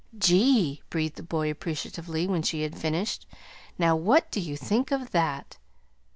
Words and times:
"Gee!" 0.17 0.81
breathed 0.89 1.17
the 1.17 1.21
boy 1.21 1.51
appreciatively, 1.51 2.25
when 2.27 2.41
she 2.41 2.63
had 2.63 2.75
finished. 2.75 3.27
"Now 3.77 3.95
what 3.95 4.31
do 4.31 4.39
you 4.39 4.57
think 4.57 4.89
of 4.91 5.11
that!" 5.11 5.59